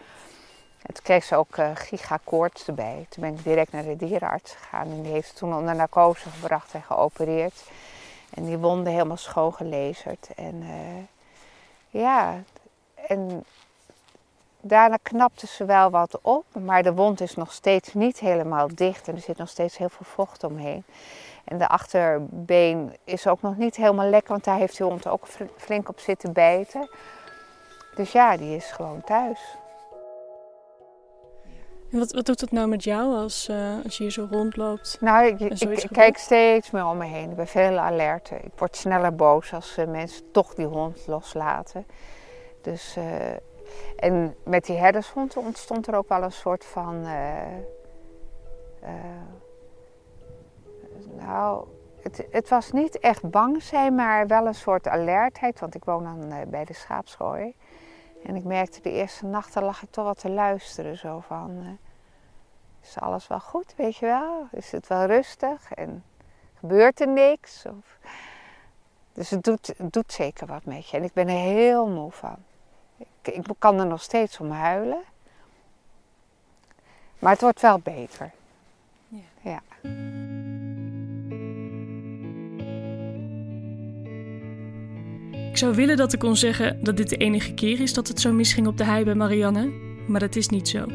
Toen 0.86 1.02
kreeg 1.02 1.24
ze 1.24 1.36
ook 1.36 1.56
uh, 1.56 1.70
gigakoorts 1.74 2.66
erbij. 2.66 3.06
Toen 3.08 3.22
ben 3.22 3.32
ik 3.32 3.44
direct 3.44 3.72
naar 3.72 3.82
de 3.82 3.96
dierenarts 3.96 4.52
gegaan. 4.52 4.90
En 4.90 5.02
die 5.02 5.12
heeft 5.12 5.36
toen 5.36 5.54
onder 5.54 5.74
narcose 5.74 6.30
gebracht 6.30 6.72
en 6.72 6.82
geopereerd. 6.82 7.64
En 8.34 8.44
die 8.44 8.58
wonden 8.58 8.92
helemaal 8.92 9.16
schoongelezerd. 9.16 10.28
En 10.36 10.54
uh, 10.54 11.02
ja, 11.88 12.42
en 13.08 13.44
daarna 14.60 14.96
knapte 15.02 15.46
ze 15.46 15.64
wel 15.64 15.90
wat 15.90 16.18
op. 16.22 16.44
Maar 16.64 16.82
de 16.82 16.94
wond 16.94 17.20
is 17.20 17.34
nog 17.34 17.52
steeds 17.52 17.94
niet 17.94 18.18
helemaal 18.18 18.68
dicht. 18.74 19.08
En 19.08 19.14
er 19.14 19.20
zit 19.20 19.36
nog 19.36 19.48
steeds 19.48 19.76
heel 19.76 19.88
veel 19.88 20.06
vocht 20.06 20.44
omheen. 20.44 20.84
En 21.44 21.58
de 21.58 21.68
achterbeen 21.68 22.96
is 23.04 23.26
ook 23.26 23.42
nog 23.42 23.56
niet 23.56 23.76
helemaal 23.76 24.08
lekker. 24.08 24.30
Want 24.30 24.44
daar 24.44 24.58
heeft 24.58 24.76
de 24.76 24.84
hond 24.84 25.06
ook 25.06 25.26
flink 25.56 25.88
op 25.88 26.00
zitten 26.00 26.32
bijten. 26.32 26.88
Dus 27.94 28.12
ja, 28.12 28.36
die 28.36 28.56
is 28.56 28.70
gewoon 28.70 29.00
thuis. 29.04 29.40
En 31.96 32.02
wat, 32.02 32.12
wat 32.12 32.26
doet 32.26 32.40
het 32.40 32.52
nou 32.52 32.68
met 32.68 32.84
jou 32.84 33.14
als, 33.14 33.48
uh, 33.48 33.84
als 33.84 33.96
je 33.96 34.02
hier 34.02 34.12
zo 34.12 34.26
rondloopt? 34.30 34.96
Nou, 35.00 35.26
ik, 35.26 35.40
ik, 35.40 35.60
ik 35.60 35.88
kijk 35.92 36.16
steeds 36.16 36.70
meer 36.70 36.86
om 36.86 36.96
me 36.96 37.04
heen. 37.04 37.30
Ik 37.30 37.36
ben 37.36 37.46
veel 37.46 37.78
alerter. 37.78 38.44
Ik 38.44 38.52
word 38.56 38.76
sneller 38.76 39.14
boos 39.14 39.52
als 39.52 39.78
uh, 39.78 39.86
mensen 39.86 40.30
toch 40.30 40.54
die 40.54 40.66
hond 40.66 41.06
loslaten. 41.06 41.86
Dus, 42.62 42.96
uh, 42.98 43.04
en 43.96 44.34
met 44.44 44.64
die 44.64 44.76
herdershond 44.76 45.36
ontstond 45.36 45.86
er 45.86 45.94
ook 45.94 46.08
wel 46.08 46.22
een 46.22 46.32
soort 46.32 46.64
van... 46.64 47.02
nou, 51.18 51.66
het, 52.02 52.26
het, 52.30 52.48
was 52.48 52.72
niet 52.72 52.98
echt 52.98 53.30
bang 53.30 53.62
zijn, 53.62 53.94
maar 53.94 54.26
wel 54.26 54.46
een 54.46 54.54
soort 54.54 54.88
alertheid. 54.88 55.60
Want 55.60 55.74
ik 55.74 55.84
woon 55.84 56.04
dan 56.04 56.50
bij 56.50 56.64
de 56.64 56.74
schaapschooi. 56.74 57.54
En 58.22 58.36
ik 58.36 58.44
merkte 58.44 58.80
de 58.82 58.90
eerste 58.90 59.26
nachten 59.26 59.62
lag 59.62 59.82
ik 59.82 59.90
toch 59.90 60.04
wat 60.04 60.20
te 60.20 60.30
luisteren. 60.30 60.96
Zo 60.96 61.20
van, 61.20 61.78
is 62.86 62.98
alles 62.98 63.26
wel 63.26 63.40
goed, 63.40 63.74
weet 63.76 63.96
je 63.96 64.06
wel? 64.06 64.48
Is 64.52 64.72
het 64.72 64.86
wel 64.86 65.04
rustig 65.04 65.72
en 65.72 66.04
gebeurt 66.58 67.00
er 67.00 67.08
niks? 67.08 67.64
Of... 67.66 67.98
Dus 69.12 69.30
het 69.30 69.44
doet, 69.44 69.66
het 69.76 69.92
doet 69.92 70.12
zeker 70.12 70.46
wat 70.46 70.64
met 70.64 70.88
je. 70.88 70.96
En 70.96 71.02
ik 71.02 71.12
ben 71.12 71.28
er 71.28 71.38
heel 71.38 71.88
moe 71.88 72.10
van. 72.10 72.36
Ik, 72.96 73.34
ik 73.34 73.46
kan 73.58 73.80
er 73.80 73.86
nog 73.86 74.02
steeds 74.02 74.40
om 74.40 74.50
huilen. 74.50 75.02
Maar 77.18 77.32
het 77.32 77.40
wordt 77.40 77.60
wel 77.60 77.78
beter. 77.78 78.30
Ja. 79.08 79.20
ja. 79.40 79.60
Ik 85.50 85.62
zou 85.62 85.74
willen 85.74 85.96
dat 85.96 86.12
ik 86.12 86.18
kon 86.18 86.36
zeggen 86.36 86.84
dat 86.84 86.96
dit 86.96 87.08
de 87.08 87.16
enige 87.16 87.54
keer 87.54 87.80
is 87.80 87.94
dat 87.94 88.08
het 88.08 88.20
zo 88.20 88.32
misging 88.32 88.66
op 88.66 88.76
de 88.76 88.84
hei 88.84 89.04
bij 89.04 89.14
Marianne, 89.14 89.66
maar 90.08 90.20
dat 90.20 90.36
is 90.36 90.48
niet 90.48 90.68
zo. 90.68 90.86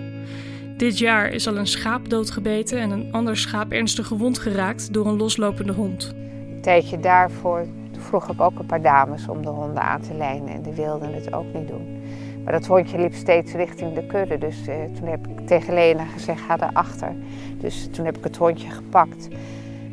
Dit 0.81 0.97
jaar 0.97 1.29
is 1.29 1.47
al 1.47 1.57
een 1.57 1.67
schaap 1.67 2.09
doodgebeten 2.09 2.79
en 2.79 2.89
een 2.91 3.07
ander 3.11 3.37
schaap 3.37 3.71
ernstig 3.71 4.07
gewond 4.07 4.39
geraakt 4.39 4.93
door 4.93 5.05
een 5.05 5.17
loslopende 5.17 5.73
hond. 5.73 6.13
Een 6.15 6.61
tijdje 6.61 6.99
daarvoor 6.99 7.65
vroeg 7.91 8.29
ik 8.29 8.41
ook 8.41 8.59
een 8.59 8.65
paar 8.65 8.81
dames 8.81 9.27
om 9.27 9.41
de 9.41 9.49
honden 9.49 9.81
aan 9.81 10.01
te 10.01 10.13
lijnen 10.13 10.53
en 10.53 10.61
die 10.61 10.73
wilden 10.73 11.13
het 11.13 11.33
ook 11.33 11.53
niet 11.53 11.67
doen. 11.67 12.01
Maar 12.43 12.53
dat 12.53 12.65
hondje 12.65 12.99
liep 12.99 13.13
steeds 13.13 13.53
richting 13.53 13.93
de 13.93 14.05
kudde, 14.05 14.37
dus 14.37 14.67
uh, 14.67 14.75
toen 14.99 15.07
heb 15.07 15.27
ik 15.27 15.47
tegen 15.47 15.73
Lena 15.73 16.03
gezegd, 16.03 16.41
ga 16.41 16.69
erachter. 16.69 17.15
Dus 17.57 17.87
toen 17.91 18.05
heb 18.05 18.17
ik 18.17 18.23
het 18.23 18.37
hondje 18.37 18.69
gepakt. 18.69 19.27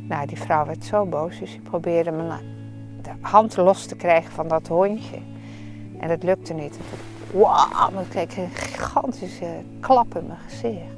Nou, 0.09 0.26
die 0.26 0.38
vrouw 0.38 0.66
werd 0.66 0.85
zo 0.85 1.07
boos, 1.07 1.38
dus 1.38 1.50
die 1.50 1.61
probeerde 1.61 2.11
me 2.11 2.33
de 3.02 3.11
hand 3.21 3.57
los 3.57 3.87
te 3.87 3.97
krijgen 3.97 4.33
van 4.33 4.49
dat 4.49 4.68
hondje. 4.68 5.18
En 6.00 6.09
dat 6.09 6.23
lukte 6.23 6.54
niet. 6.54 6.78
Wauw, 7.32 8.04
kreeg 8.08 8.30
ik 8.30 8.37
een 8.37 8.50
gigantische 8.50 9.62
klap 9.80 10.16
in 10.16 10.26
mijn 10.26 10.38
gezicht. 10.49 10.97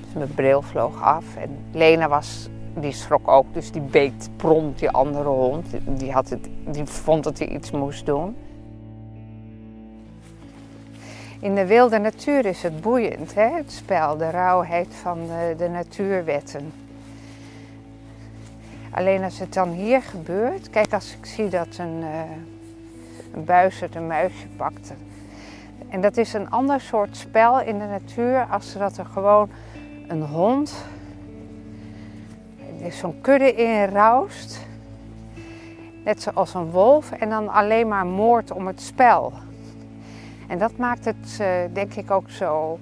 Dus 0.00 0.14
mijn 0.14 0.34
bril 0.34 0.62
vloog 0.62 1.02
af 1.02 1.36
en 1.36 1.58
Lena 1.72 2.08
was, 2.08 2.48
die 2.74 2.92
schrok 2.92 3.28
ook, 3.28 3.54
dus 3.54 3.70
die 3.70 3.82
beet 3.82 4.30
prompt 4.36 4.78
die 4.78 4.90
andere 4.90 5.28
hond. 5.28 5.66
Die, 5.84 6.12
had 6.12 6.28
het, 6.28 6.48
die 6.64 6.84
vond 6.84 7.24
dat 7.24 7.38
hij 7.38 7.48
iets 7.48 7.70
moest 7.70 8.06
doen. 8.06 8.36
In 11.40 11.54
de 11.54 11.66
wilde 11.66 11.98
natuur 11.98 12.46
is 12.46 12.62
het 12.62 12.80
boeiend, 12.80 13.34
hè? 13.34 13.48
het 13.56 13.72
spel, 13.72 14.16
de 14.16 14.30
rauwheid 14.30 14.94
van 14.94 15.18
de, 15.26 15.54
de 15.58 15.68
natuurwetten. 15.68 16.72
Alleen 18.90 19.22
als 19.22 19.38
het 19.38 19.54
dan 19.54 19.70
hier 19.70 20.02
gebeurt, 20.02 20.70
kijk 20.70 20.92
als 20.92 21.16
ik 21.18 21.26
zie 21.26 21.48
dat 21.48 21.76
een, 21.78 22.00
uh, 22.00 22.20
een 23.44 23.70
het 23.80 23.94
een 23.94 24.06
muisje 24.06 24.46
pakt. 24.56 24.94
En 25.88 26.00
dat 26.00 26.16
is 26.16 26.32
een 26.32 26.50
ander 26.50 26.80
soort 26.80 27.16
spel 27.16 27.60
in 27.60 27.78
de 27.78 27.84
natuur 27.84 28.46
als 28.50 28.72
dat 28.72 28.96
er 28.96 29.04
gewoon 29.04 29.50
een 30.08 30.22
hond 30.22 30.86
zo'n 32.90 33.20
kudde 33.20 33.54
in 33.54 33.84
roust. 33.84 34.66
Net 36.04 36.22
zoals 36.22 36.54
een 36.54 36.70
wolf 36.70 37.10
en 37.10 37.28
dan 37.28 37.48
alleen 37.48 37.88
maar 37.88 38.06
moord 38.06 38.50
om 38.50 38.66
het 38.66 38.80
spel. 38.80 39.32
En 40.48 40.58
dat 40.58 40.76
maakt 40.76 41.04
het 41.04 41.38
uh, 41.40 41.46
denk 41.72 41.94
ik 41.94 42.10
ook 42.10 42.30
zo 42.30 42.78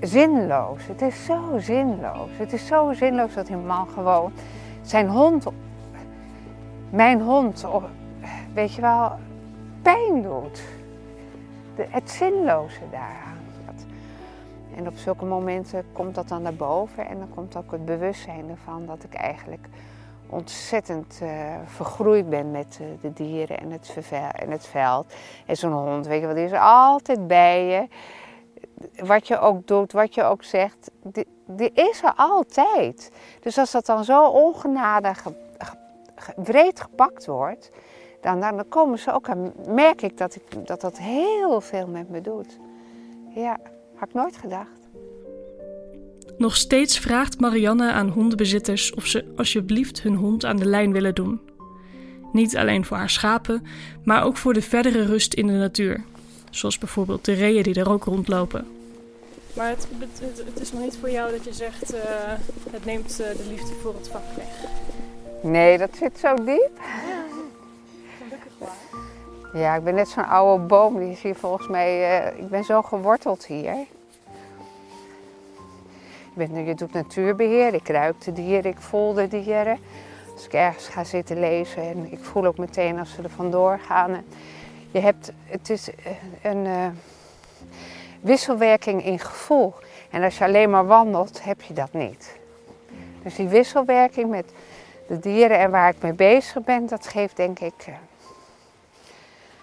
zinloos. 0.00 0.86
Het 0.86 1.02
is 1.02 1.24
zo 1.24 1.58
zinloos. 1.58 2.30
Het 2.32 2.52
is 2.52 2.66
zo 2.66 2.92
zinloos 2.92 3.34
dat 3.34 3.46
die 3.46 3.56
man 3.56 3.88
gewoon 3.88 4.32
zijn 4.82 5.08
hond, 5.08 5.46
mijn 6.90 7.20
hond, 7.20 7.64
weet 8.54 8.74
je 8.74 8.80
wel, 8.80 9.12
pijn 9.82 10.22
doet. 10.22 10.62
De, 11.76 11.86
het 11.90 12.10
zinloze 12.10 12.80
daaraan. 12.90 13.38
En 14.78 14.86
op 14.86 14.96
zulke 14.96 15.24
momenten 15.24 15.84
komt 15.92 16.14
dat 16.14 16.28
dan 16.28 16.42
naar 16.42 16.54
boven 16.54 17.06
en 17.06 17.18
dan 17.18 17.28
komt 17.34 17.56
ook 17.56 17.72
het 17.72 17.84
bewustzijn 17.84 18.50
ervan 18.50 18.86
dat 18.86 19.04
ik 19.04 19.14
eigenlijk 19.14 19.68
ontzettend 20.26 21.20
uh, 21.22 21.30
vergroeid 21.64 22.30
ben 22.30 22.50
met 22.50 22.78
uh, 22.80 22.86
de 23.00 23.12
dieren 23.12 23.58
en 23.58 23.70
het, 23.70 23.96
en 24.32 24.50
het 24.50 24.66
veld. 24.66 25.14
En 25.46 25.56
zo'n 25.56 25.72
hond, 25.72 26.06
weet 26.06 26.20
je 26.20 26.26
wat, 26.26 26.36
die 26.36 26.44
is 26.44 26.52
altijd 26.52 27.26
bij 27.26 27.64
je. 27.64 27.88
Wat 29.04 29.26
je 29.26 29.38
ook 29.38 29.66
doet, 29.66 29.92
wat 29.92 30.14
je 30.14 30.22
ook 30.22 30.42
zegt, 30.42 30.90
die, 31.02 31.26
die 31.46 31.72
is 31.72 32.02
er 32.02 32.12
altijd. 32.16 33.12
Dus 33.40 33.58
als 33.58 33.70
dat 33.70 33.86
dan 33.86 34.04
zo 34.04 34.26
ongenadig 34.26 35.26
breed 36.36 36.80
gepakt 36.80 37.26
wordt, 37.26 37.70
dan, 38.20 38.40
dan 38.40 38.64
komen 38.68 38.98
ze 38.98 39.12
ook 39.12 39.28
aan, 39.28 39.52
merk 39.66 40.02
ik 40.02 40.18
dat, 40.18 40.34
ik 40.34 40.66
dat 40.66 40.80
dat 40.80 40.98
heel 40.98 41.60
veel 41.60 41.86
met 41.86 42.08
me 42.08 42.20
doet. 42.20 42.58
Ja, 43.34 43.58
had 43.94 44.08
ik 44.08 44.14
nooit 44.14 44.36
gedacht. 44.36 44.78
Nog 46.38 46.56
steeds 46.56 46.98
vraagt 46.98 47.40
Marianne 47.40 47.92
aan 47.92 48.08
hondenbezitters 48.08 48.94
of 48.94 49.06
ze 49.06 49.32
alsjeblieft 49.36 50.02
hun 50.02 50.14
hond 50.14 50.44
aan 50.44 50.56
de 50.56 50.66
lijn 50.66 50.92
willen 50.92 51.14
doen. 51.14 51.40
Niet 52.32 52.56
alleen 52.56 52.84
voor 52.84 52.96
haar 52.96 53.10
schapen, 53.10 53.66
maar 54.04 54.24
ook 54.24 54.36
voor 54.36 54.54
de 54.54 54.62
verdere 54.62 55.02
rust 55.04 55.34
in 55.34 55.46
de 55.46 55.52
natuur. 55.52 56.04
Zoals 56.50 56.78
bijvoorbeeld 56.78 57.24
de 57.24 57.32
reeën 57.32 57.62
die 57.62 57.74
er 57.74 57.90
ook 57.90 58.04
rondlopen. 58.04 58.66
Maar 59.52 59.68
het, 59.68 59.88
het, 59.98 60.42
het 60.46 60.60
is 60.60 60.72
nog 60.72 60.82
niet 60.82 60.96
voor 61.00 61.10
jou 61.10 61.30
dat 61.30 61.44
je 61.44 61.52
zegt: 61.52 61.94
uh, 61.94 62.00
het 62.70 62.84
neemt 62.84 63.10
uh, 63.20 63.26
de 63.26 63.46
liefde 63.50 63.74
voor 63.82 63.94
het 63.94 64.08
vak 64.08 64.22
weg. 64.36 64.70
Nee, 65.42 65.78
dat 65.78 65.90
zit 65.98 66.18
zo 66.18 66.34
diep. 66.34 66.80
Ja, 69.52 69.74
ik 69.74 69.84
ben 69.84 69.94
net 69.94 70.08
zo'n 70.08 70.28
oude 70.28 70.64
boom. 70.64 70.98
Die 70.98 71.10
is 71.10 71.22
hier 71.22 71.34
volgens 71.34 71.68
mij. 71.68 72.20
Uh, 72.20 72.38
ik 72.38 72.48
ben 72.48 72.64
zo 72.64 72.82
geworteld 72.82 73.46
hier. 73.46 73.76
Ben, 76.34 76.64
je 76.64 76.74
doet 76.74 76.92
natuurbeheer, 76.92 77.74
ik 77.74 77.88
ruik 77.88 78.20
de 78.20 78.32
dieren, 78.32 78.70
ik 78.70 78.80
voel 78.80 79.12
de 79.12 79.28
dieren. 79.28 79.78
Als 80.34 80.46
ik 80.46 80.52
ergens 80.52 80.88
ga 80.88 81.04
zitten 81.04 81.40
lezen 81.40 81.82
en 81.82 82.12
ik 82.12 82.24
voel 82.24 82.46
ook 82.46 82.58
meteen 82.58 82.98
als 82.98 83.12
ze 83.12 83.22
er 83.22 83.30
vandoor 83.30 83.78
gaan. 83.78 84.24
Je 84.90 84.98
hebt, 84.98 85.32
het 85.44 85.70
is 85.70 85.88
een 86.42 86.64
uh, 86.64 86.86
wisselwerking 88.20 89.04
in 89.04 89.18
gevoel. 89.18 89.74
En 90.10 90.22
als 90.22 90.38
je 90.38 90.44
alleen 90.44 90.70
maar 90.70 90.86
wandelt, 90.86 91.44
heb 91.44 91.62
je 91.62 91.74
dat 91.74 91.92
niet. 91.92 92.36
Dus 93.22 93.34
die 93.34 93.48
wisselwerking 93.48 94.30
met 94.30 94.52
de 95.08 95.18
dieren 95.18 95.58
en 95.58 95.70
waar 95.70 95.88
ik 95.88 96.02
mee 96.02 96.12
bezig 96.12 96.64
ben, 96.64 96.86
dat 96.86 97.06
geeft 97.06 97.36
denk 97.36 97.58
ik 97.58 97.86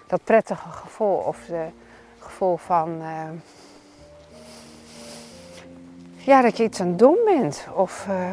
dat 0.06 0.20
prettige 0.24 0.68
gevoel. 0.68 1.16
Of 1.16 1.46
het 1.46 1.72
gevoel 2.18 2.56
van. 2.56 2.88
Uh, 3.00 3.28
ja, 6.16 6.42
dat 6.42 6.56
je 6.56 6.64
iets 6.64 6.80
aan 6.80 6.88
het 6.88 6.98
doen 6.98 7.18
bent. 7.24 7.66
Of 7.74 8.06
uh, 8.08 8.30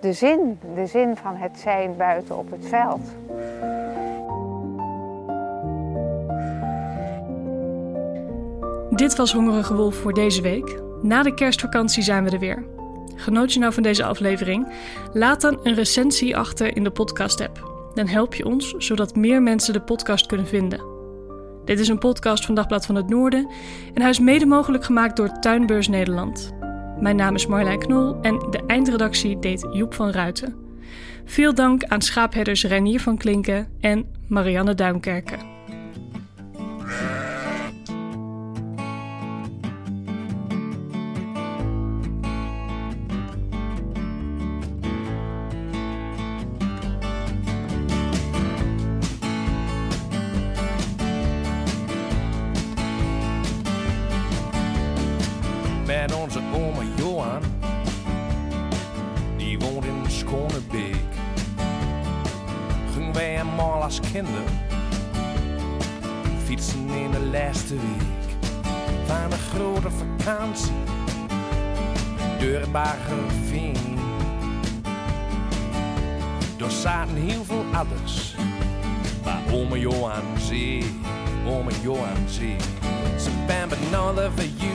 de 0.00 0.12
zin, 0.12 0.58
de 0.74 0.86
zin 0.86 1.16
van 1.16 1.36
het 1.36 1.58
zijn 1.58 1.96
buiten 1.96 2.38
op 2.38 2.50
het 2.50 2.66
veld. 2.68 3.00
Dit 8.90 9.16
was 9.16 9.32
Hongerige 9.32 9.74
Wolf 9.74 9.94
voor 9.94 10.12
deze 10.12 10.42
week. 10.42 10.82
Na 11.02 11.22
de 11.22 11.34
kerstvakantie 11.34 12.02
zijn 12.02 12.24
we 12.24 12.30
er 12.30 12.38
weer. 12.38 12.64
Genoot 13.14 13.52
je 13.52 13.58
nou 13.58 13.72
van 13.72 13.82
deze 13.82 14.04
aflevering? 14.04 14.72
Laat 15.12 15.40
dan 15.40 15.58
een 15.62 15.74
recensie 15.74 16.36
achter 16.36 16.76
in 16.76 16.84
de 16.84 16.90
podcast-app. 16.90 17.72
Dan 17.94 18.06
help 18.06 18.34
je 18.34 18.44
ons 18.44 18.74
zodat 18.78 19.16
meer 19.16 19.42
mensen 19.42 19.72
de 19.72 19.80
podcast 19.80 20.26
kunnen 20.26 20.46
vinden. 20.46 20.93
Dit 21.64 21.80
is 21.80 21.88
een 21.88 21.98
podcast 21.98 22.44
van 22.44 22.54
Dagblad 22.54 22.86
van 22.86 22.94
het 22.94 23.08
Noorden 23.08 23.50
en 23.94 24.00
hij 24.00 24.10
is 24.10 24.18
mede 24.18 24.46
mogelijk 24.46 24.84
gemaakt 24.84 25.16
door 25.16 25.38
Tuinbeurs 25.40 25.88
Nederland. 25.88 26.52
Mijn 27.00 27.16
naam 27.16 27.34
is 27.34 27.46
Marlijn 27.46 27.78
Knol 27.78 28.20
en 28.20 28.38
de 28.50 28.62
eindredactie 28.66 29.38
deed 29.38 29.66
Joep 29.72 29.94
van 29.94 30.10
Ruiten. 30.10 30.54
Veel 31.24 31.54
dank 31.54 31.84
aan 31.84 32.02
schaapherders 32.02 32.64
Renier 32.64 33.00
van 33.00 33.16
Klinken 33.16 33.68
en 33.80 34.06
Marianne 34.28 34.74
Duinkerken. 34.74 35.53
Met 55.86 56.14
onze 56.14 56.40
oma 56.54 56.82
Johan, 56.96 57.42
die 59.36 59.58
woont 59.58 59.84
in 59.84 60.04
Schonebeek. 60.08 60.96
Gingen 62.92 63.12
wij 63.12 63.38
eenmaal 63.40 63.82
als 63.82 64.00
kinderen 64.00 64.44
fietsen 66.44 66.88
in 66.88 67.10
de 67.10 67.20
laatste 67.32 67.74
week 67.74 68.48
van 69.06 69.32
een 69.32 69.38
grote 69.38 69.90
vakantie 69.90 70.72
door 72.38 72.70
Bargerveen. 72.70 73.98
Er 76.58 76.70
zaten 76.70 77.14
heel 77.14 77.44
veel 77.44 77.64
ouders 77.72 78.34
waar 79.22 79.42
oma 79.52 79.76
Johan 79.76 80.22
zee, 80.38 80.84
oma 81.46 81.70
Johan 81.82 82.28
zee. 82.28 82.56
Ze 83.18 83.30
ben 83.46 83.68
another 83.92 84.30
for 84.30 84.73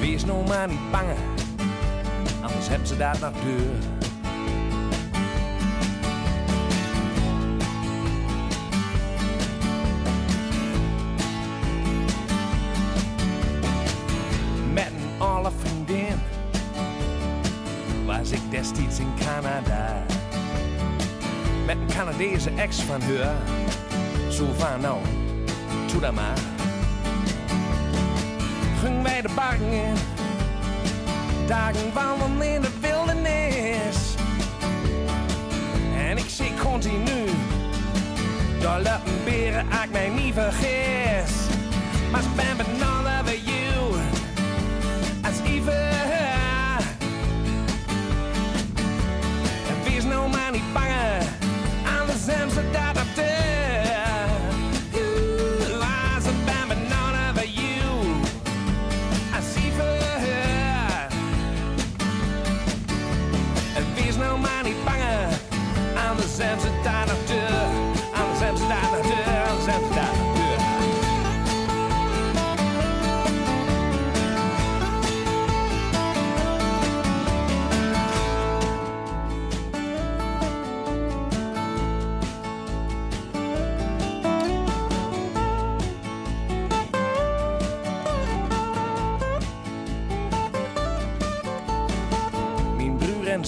Wees 0.00 0.24
nou 0.24 0.46
maar 0.46 0.68
niet 0.68 0.90
bang, 0.90 1.06
anders 2.42 2.68
hebben 2.68 2.88
ze 2.88 2.96
daar 2.96 3.16
nog 3.20 3.32
deur. 3.32 3.74
Met 14.72 14.86
een 14.86 15.20
alle 15.20 15.50
vriendin 15.58 16.20
was 18.06 18.30
ik 18.30 18.50
destijds 18.50 18.98
in 18.98 19.12
Canada. 19.18 20.02
Met 21.66 21.76
een 21.76 21.96
Canadese 21.96 22.50
ex 22.50 22.82
van 22.82 23.00
haar 23.00 23.34
zo 24.30 24.44
maar. 26.00 26.38
Gingen 28.80 29.02
wij 29.02 29.22
de 29.22 29.28
bakken 29.34 29.72
in, 29.72 29.94
dagen 31.46 31.92
wandelen 31.92 32.54
in 32.54 32.60
de 32.60 32.70
wildernis. 32.80 34.14
En 35.96 36.18
ik 36.18 36.28
zie 36.28 36.54
continu, 36.62 37.24
daar 38.60 38.82
lopen 38.82 39.24
beren, 39.24 39.66
ik 39.84 39.90
mij 39.90 40.08
niet 40.08 40.34
vergis. 40.34 41.43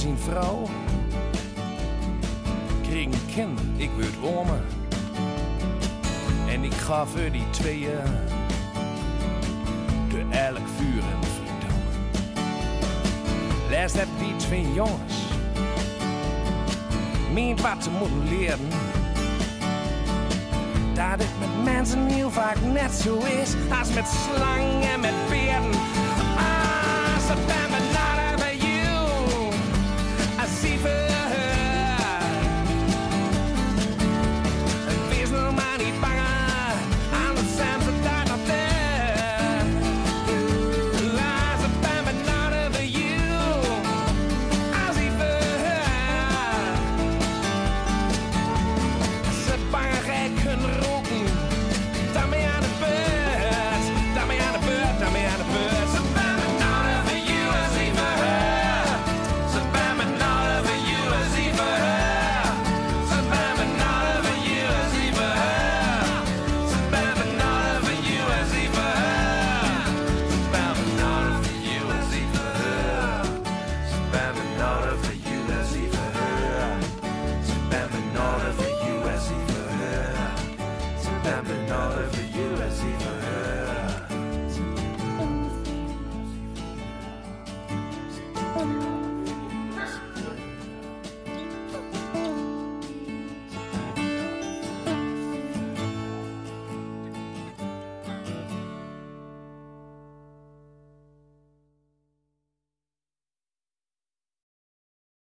Mijn 0.03 0.15
broer 0.15 0.35
en 0.35 0.35
zijn 0.35 0.35
vrouw 0.35 0.69
kreeg 2.83 3.05
een 3.05 3.35
kind, 3.35 3.61
ik 3.77 3.91
werd 3.97 4.23
oma. 4.23 4.61
En 6.49 6.65
ik 6.65 6.73
ga 6.73 7.07
voor 7.07 7.31
die 7.31 7.51
tweeën 7.51 7.99
door 10.09 10.25
elk 10.31 10.67
vuur 10.77 11.03
en. 11.03 11.25
Laatst 13.71 13.97
heb 13.97 14.09
die 14.19 14.37
twee 14.37 14.73
jongens 14.73 15.15
meent 17.33 17.61
wat 17.61 17.83
ze 17.83 17.91
moeten 17.91 18.29
leren. 18.29 18.69
Dat 20.95 21.19
het 21.19 21.39
met 21.41 21.65
mensen 21.65 22.07
heel 22.07 22.31
vaak 22.31 22.57
net 22.73 22.93
zo 22.93 23.19
is 23.19 23.55
als 23.79 23.93
met 23.95 24.09
slangen 24.09 24.96